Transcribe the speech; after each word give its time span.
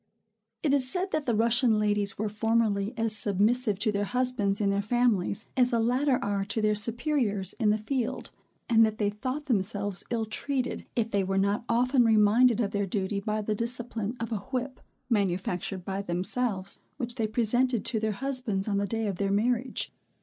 It 0.63 0.73
is 0.73 0.89
said 0.89 1.11
that 1.11 1.27
the 1.27 1.35
Russian 1.35 1.77
ladies 1.77 2.17
were 2.17 2.27
formerly 2.27 2.91
as 2.97 3.15
submissive 3.15 3.77
to 3.77 3.91
their 3.91 4.05
husbands 4.05 4.59
in 4.59 4.71
their 4.71 4.81
families, 4.81 5.45
as 5.55 5.69
the 5.69 5.79
latter 5.79 6.17
are 6.23 6.43
to 6.43 6.59
their 6.59 6.73
superiors 6.73 7.53
in 7.59 7.69
the 7.69 7.77
field; 7.77 8.31
and 8.67 8.83
that 8.83 8.97
they 8.97 9.11
thought 9.11 9.45
themselves 9.45 10.03
ill 10.09 10.25
treated, 10.25 10.87
if 10.95 11.11
they 11.11 11.23
were 11.23 11.37
not 11.37 11.65
often 11.69 12.03
reminded 12.03 12.59
of 12.61 12.71
their 12.71 12.87
duty 12.87 13.19
by 13.19 13.43
the 13.43 13.53
discipline 13.53 14.15
of 14.19 14.31
a 14.31 14.37
whip, 14.39 14.79
manufactured 15.07 15.85
by 15.85 16.01
themselves, 16.01 16.79
which 16.97 17.13
they 17.13 17.27
presented 17.27 17.85
to 17.85 17.99
their 17.99 18.13
husbands 18.13 18.67
on 18.67 18.79
the 18.79 18.87
day 18.87 19.05
of 19.05 19.17
their 19.17 19.31
marriage. 19.31 19.93